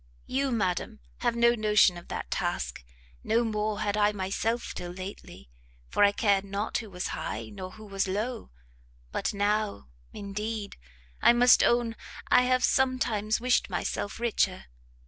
You, 0.25 0.51
madam, 0.51 0.99
have 1.17 1.35
no 1.35 1.53
notion 1.53 1.95
of 1.95 2.07
that 2.07 2.31
task: 2.31 2.83
no 3.23 3.43
more 3.43 3.81
had 3.81 3.95
I 3.95 4.11
myself 4.13 4.73
till 4.73 4.89
lately, 4.91 5.47
for 5.89 6.03
I 6.03 6.11
cared 6.11 6.43
not 6.43 6.79
who 6.79 6.89
was 6.89 7.09
high, 7.09 7.49
nor 7.53 7.73
who 7.73 7.85
was 7.85 8.07
low: 8.07 8.49
but 9.11 9.31
now, 9.31 9.89
indeed, 10.11 10.75
I 11.21 11.33
must 11.33 11.61
own 11.61 11.95
I 12.29 12.45
have 12.45 12.63
some 12.63 12.97
times 12.97 13.39
wished 13.39 13.69
myself 13.69 14.19
richer! 14.19 14.65